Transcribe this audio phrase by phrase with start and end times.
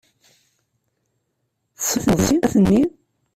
[1.77, 2.83] Tessneḍ snat-nni?